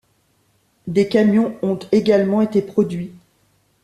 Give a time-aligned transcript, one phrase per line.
[0.87, 3.13] Des camions ont également été produits.